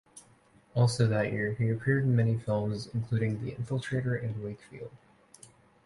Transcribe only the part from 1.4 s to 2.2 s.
he appeared in